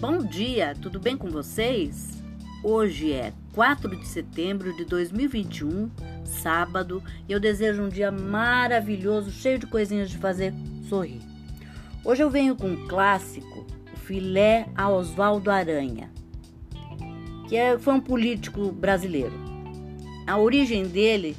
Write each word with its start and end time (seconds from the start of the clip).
Bom 0.00 0.18
dia, 0.18 0.76
tudo 0.80 1.00
bem 1.00 1.16
com 1.16 1.28
vocês? 1.28 2.22
Hoje 2.62 3.12
é 3.12 3.32
4 3.52 3.96
de 3.96 4.06
setembro 4.06 4.72
de 4.76 4.84
2021, 4.84 5.90
sábado, 6.24 7.02
e 7.28 7.32
eu 7.32 7.40
desejo 7.40 7.82
um 7.82 7.88
dia 7.88 8.08
maravilhoso, 8.12 9.32
cheio 9.32 9.58
de 9.58 9.66
coisinhas 9.66 10.08
de 10.08 10.16
fazer 10.16 10.54
sorrir. 10.88 11.20
Hoje 12.04 12.22
eu 12.22 12.30
venho 12.30 12.54
com 12.54 12.68
um 12.68 12.86
clássico, 12.86 13.66
o 13.92 13.96
filé 13.96 14.68
a 14.76 14.88
Oswaldo 14.88 15.50
Aranha, 15.50 16.12
que 17.48 17.56
é, 17.56 17.76
foi 17.76 17.94
um 17.94 18.00
político 18.00 18.70
brasileiro. 18.70 19.34
A 20.28 20.38
origem 20.38 20.86
dele 20.86 21.36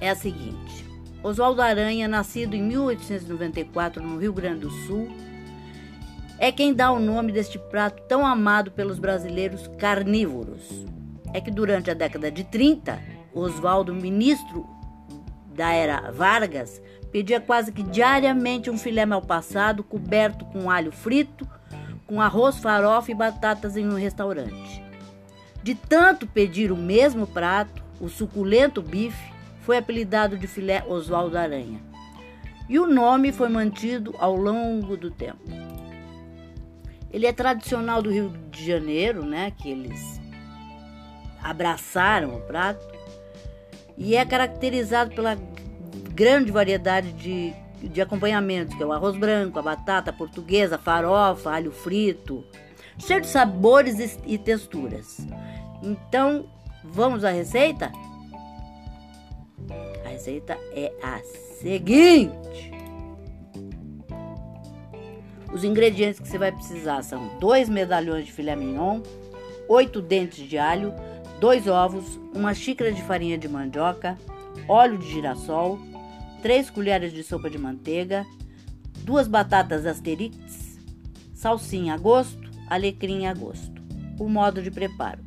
é 0.00 0.10
a 0.10 0.14
seguinte: 0.14 0.86
Oswaldo 1.24 1.60
Aranha, 1.60 2.06
nascido 2.06 2.54
em 2.54 2.62
1894 2.62 4.00
no 4.00 4.16
Rio 4.16 4.32
Grande 4.32 4.60
do 4.60 4.70
Sul, 4.70 5.10
é 6.42 6.50
quem 6.50 6.74
dá 6.74 6.90
o 6.90 6.98
nome 6.98 7.30
deste 7.30 7.56
prato 7.56 8.02
tão 8.08 8.26
amado 8.26 8.72
pelos 8.72 8.98
brasileiros 8.98 9.70
carnívoros. 9.78 10.84
É 11.32 11.40
que 11.40 11.52
durante 11.52 11.88
a 11.88 11.94
década 11.94 12.32
de 12.32 12.42
30, 12.42 13.00
Oswaldo, 13.32 13.94
ministro 13.94 14.66
da 15.54 15.70
era 15.70 16.10
Vargas, 16.10 16.82
pedia 17.12 17.40
quase 17.40 17.70
que 17.70 17.84
diariamente 17.84 18.68
um 18.68 18.76
filé 18.76 19.06
mal 19.06 19.22
passado 19.22 19.84
coberto 19.84 20.44
com 20.46 20.68
alho 20.68 20.90
frito, 20.90 21.46
com 22.08 22.20
arroz, 22.20 22.58
farofa 22.58 23.12
e 23.12 23.14
batatas 23.14 23.76
em 23.76 23.86
um 23.86 23.94
restaurante. 23.94 24.82
De 25.62 25.76
tanto 25.76 26.26
pedir 26.26 26.72
o 26.72 26.76
mesmo 26.76 27.24
prato, 27.24 27.84
o 28.00 28.08
suculento 28.08 28.82
bife 28.82 29.32
foi 29.60 29.76
apelidado 29.76 30.36
de 30.36 30.48
filé 30.48 30.82
Oswaldo 30.88 31.38
Aranha. 31.38 31.80
E 32.68 32.80
o 32.80 32.86
nome 32.88 33.30
foi 33.30 33.48
mantido 33.48 34.12
ao 34.18 34.34
longo 34.34 34.96
do 34.96 35.08
tempo. 35.08 35.61
Ele 37.12 37.26
é 37.26 37.32
tradicional 37.32 38.00
do 38.00 38.10
Rio 38.10 38.30
de 38.50 38.66
Janeiro, 38.66 39.24
né? 39.24 39.52
Que 39.58 39.70
eles 39.70 40.20
abraçaram 41.42 42.36
o 42.36 42.40
prato 42.40 42.86
e 43.98 44.16
é 44.16 44.24
caracterizado 44.24 45.14
pela 45.14 45.36
grande 46.14 46.50
variedade 46.50 47.12
de, 47.12 47.52
de 47.82 48.00
acompanhamentos, 48.00 48.74
que 48.74 48.82
é 48.82 48.86
o 48.86 48.92
arroz 48.92 49.16
branco, 49.16 49.58
a 49.58 49.62
batata 49.62 50.12
portuguesa, 50.12 50.78
farofa, 50.78 51.50
alho 51.50 51.72
frito, 51.72 52.44
cheio 52.98 53.20
de 53.20 53.26
sabores 53.26 53.98
e, 53.98 54.34
e 54.34 54.38
texturas. 54.38 55.18
Então, 55.82 56.48
vamos 56.84 57.24
à 57.24 57.30
receita? 57.30 57.92
A 60.04 60.08
receita 60.08 60.56
é 60.74 60.92
a 61.02 61.20
seguinte: 61.60 62.32
os 65.52 65.64
ingredientes 65.64 66.18
que 66.18 66.28
você 66.28 66.38
vai 66.38 66.50
precisar 66.50 67.02
são 67.02 67.38
dois 67.38 67.68
medalhões 67.68 68.26
de 68.26 68.32
filé 68.32 68.56
mignon, 68.56 69.02
oito 69.68 70.00
dentes 70.00 70.48
de 70.48 70.56
alho, 70.56 70.92
dois 71.38 71.66
ovos, 71.66 72.18
uma 72.34 72.54
xícara 72.54 72.92
de 72.92 73.02
farinha 73.02 73.36
de 73.36 73.48
mandioca, 73.48 74.18
óleo 74.68 74.98
de 74.98 75.10
girassol, 75.10 75.78
três 76.40 76.70
colheres 76.70 77.12
de 77.12 77.22
sopa 77.22 77.50
de 77.50 77.58
manteiga, 77.58 78.24
duas 79.04 79.28
batatas 79.28 79.84
asterix, 79.86 80.78
salsinha 81.34 81.94
a 81.94 81.98
gosto, 81.98 82.50
alecrim 82.68 83.26
a 83.26 83.34
gosto. 83.34 83.82
O 84.18 84.28
modo 84.28 84.62
de 84.62 84.70
preparo: 84.70 85.20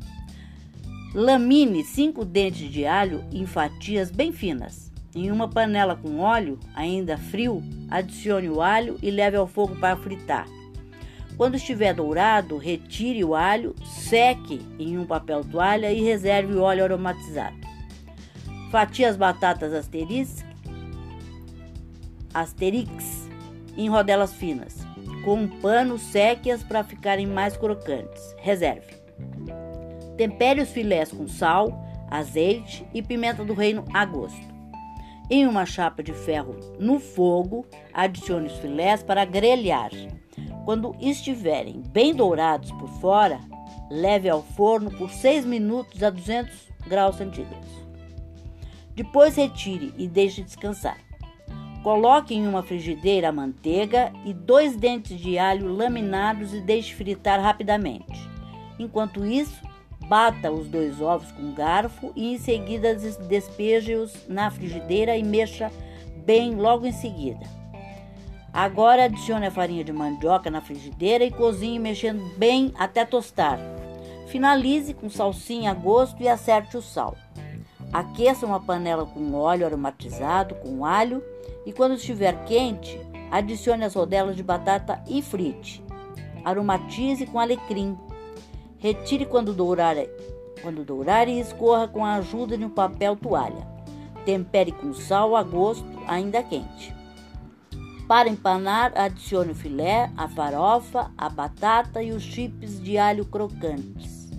lamine 1.13 1.83
cinco 1.83 2.25
dentes 2.25 2.71
de 2.71 2.85
alho 2.85 3.23
em 3.31 3.45
fatias 3.45 4.09
bem 4.09 4.31
finas. 4.31 4.91
Em 5.15 5.31
uma 5.31 5.47
panela 5.47 5.95
com 5.95 6.19
óleo, 6.19 6.59
ainda 6.75 7.17
frio, 7.17 7.63
adicione 7.89 8.49
o 8.49 8.61
alho 8.61 8.99
e 9.01 9.09
leve 9.09 9.37
ao 9.37 9.47
fogo 9.47 9.73
para 9.77 9.95
fritar. 9.95 10.45
Quando 11.37 11.55
estiver 11.55 11.93
dourado, 11.93 12.57
retire 12.57 13.23
o 13.23 13.33
alho, 13.33 13.73
seque 13.85 14.61
em 14.77 14.97
um 14.97 15.05
papel 15.05 15.41
toalha 15.43 15.91
e 15.91 16.01
reserve 16.01 16.53
o 16.53 16.61
óleo 16.61 16.83
aromatizado. 16.83 17.55
Fatie 18.71 19.05
as 19.05 19.15
batatas 19.15 19.73
asterix, 19.73 20.45
asterix 22.33 23.29
em 23.77 23.89
rodelas 23.89 24.33
finas. 24.33 24.85
Com 25.23 25.43
um 25.43 25.47
pano, 25.47 25.97
seque-as 25.97 26.61
para 26.61 26.83
ficarem 26.83 27.25
mais 27.25 27.55
crocantes. 27.57 28.35
Reserve. 28.37 28.95
Tempere 30.17 30.61
os 30.61 30.69
filés 30.69 31.11
com 31.11 31.27
sal, 31.27 31.83
azeite 32.11 32.85
e 32.93 33.01
pimenta 33.01 33.43
do 33.43 33.53
reino 33.53 33.83
a 33.93 34.05
gosto. 34.05 34.54
Em 35.29 35.47
uma 35.47 35.65
chapa 35.65 36.03
de 36.03 36.13
ferro 36.13 36.55
no 36.79 36.99
fogo, 36.99 37.65
adicione 37.91 38.47
os 38.47 38.57
filés 38.59 39.01
para 39.01 39.25
grelhar. 39.25 39.89
Quando 40.65 40.95
estiverem 40.99 41.81
bem 41.89 42.13
dourados 42.13 42.71
por 42.73 42.87
fora, 42.99 43.39
leve 43.89 44.29
ao 44.29 44.43
forno 44.43 44.91
por 44.91 45.09
6 45.09 45.45
minutos 45.45 46.03
a 46.03 46.11
200 46.11 46.53
graus 46.87 47.15
centígrados. 47.15 47.69
Depois 48.93 49.35
retire 49.35 49.93
e 49.97 50.07
deixe 50.07 50.43
descansar. 50.43 50.97
Coloque 51.81 52.33
em 52.33 52.47
uma 52.47 52.63
frigideira 52.63 53.29
a 53.29 53.31
manteiga 53.31 54.13
e 54.25 54.33
dois 54.33 54.75
dentes 54.75 55.19
de 55.19 55.37
alho 55.37 55.73
laminados 55.73 56.53
e 56.53 56.61
deixe 56.61 56.93
fritar 56.93 57.41
rapidamente. 57.41 58.29
Enquanto 58.79 59.25
isso, 59.25 59.61
Bata 60.07 60.51
os 60.51 60.67
dois 60.67 61.01
ovos 61.01 61.31
com 61.31 61.53
garfo 61.53 62.11
e 62.15 62.33
em 62.33 62.37
seguida 62.37 62.95
despeje-os 62.95 64.27
na 64.27 64.51
frigideira 64.51 65.17
e 65.17 65.23
mexa 65.23 65.71
bem 66.25 66.55
logo 66.55 66.85
em 66.85 66.91
seguida. 66.91 67.45
Agora 68.53 69.05
adicione 69.05 69.47
a 69.47 69.51
farinha 69.51 69.83
de 69.83 69.91
mandioca 69.91 70.49
na 70.49 70.61
frigideira 70.61 71.25
e 71.25 71.31
cozinhe 71.31 71.77
mexendo 71.79 72.23
bem 72.37 72.71
até 72.77 73.03
tostar. 73.03 73.59
Finalize 74.27 74.93
com 74.93 75.09
salsinha 75.09 75.71
a 75.71 75.73
gosto 75.73 76.21
e 76.21 76.27
acerte 76.27 76.77
o 76.77 76.81
sal. 76.81 77.17
Aqueça 77.91 78.45
uma 78.45 78.59
panela 78.59 79.05
com 79.05 79.33
óleo 79.33 79.65
aromatizado 79.65 80.55
com 80.55 80.85
alho 80.85 81.23
e 81.65 81.73
quando 81.73 81.95
estiver 81.95 82.45
quente, 82.45 82.99
adicione 83.31 83.83
as 83.83 83.93
rodelas 83.93 84.35
de 84.35 84.43
batata 84.43 85.03
e 85.07 85.21
frite. 85.21 85.83
Aromatize 86.43 87.25
com 87.25 87.39
alecrim, 87.39 87.97
Retire 88.85 89.25
quando 89.25 89.51
dourar, 89.51 89.95
quando 90.61 90.85
dourar 90.85 91.27
e 91.27 91.39
escorra 91.39 91.87
com 91.87 92.05
a 92.05 92.17
ajuda 92.17 92.55
de 92.55 92.63
um 92.63 92.69
papel 92.69 93.15
toalha. 93.15 93.67
Tempere 94.23 94.71
com 94.71 94.93
sal 94.93 95.35
a 95.35 95.41
gosto, 95.41 95.83
ainda 96.05 96.43
quente. 96.43 96.93
Para 98.07 98.29
empanar, 98.29 98.93
adicione 98.95 99.53
o 99.53 99.55
filé, 99.55 100.11
a 100.15 100.27
farofa, 100.27 101.11
a 101.17 101.27
batata 101.27 102.03
e 102.03 102.11
os 102.11 102.21
chips 102.21 102.79
de 102.79 102.95
alho 102.95 103.25
crocantes. 103.25 104.29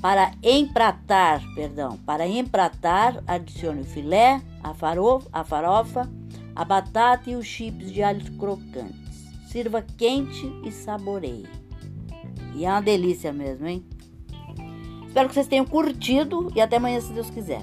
Para 0.00 0.32
empratar, 0.42 1.42
perdão, 1.54 1.98
para 2.06 2.26
empratar, 2.26 3.22
adicione 3.26 3.82
o 3.82 3.84
filé, 3.84 4.40
a 4.64 4.72
farofa, 4.72 5.28
a 5.30 5.44
farofa, 5.44 6.10
a 6.56 6.64
batata 6.64 7.28
e 7.28 7.36
os 7.36 7.44
chips 7.44 7.92
de 7.92 8.02
alho 8.02 8.32
crocantes. 8.38 9.26
Sirva 9.46 9.84
quente 9.98 10.50
e 10.64 10.72
saboreie. 10.72 11.67
E 12.58 12.64
é 12.64 12.70
uma 12.70 12.82
delícia 12.82 13.32
mesmo, 13.32 13.68
hein? 13.68 13.84
Espero 15.06 15.28
que 15.28 15.34
vocês 15.34 15.46
tenham 15.46 15.64
curtido 15.64 16.50
e 16.56 16.60
até 16.60 16.76
amanhã, 16.76 17.00
se 17.00 17.12
Deus 17.12 17.30
quiser. 17.30 17.62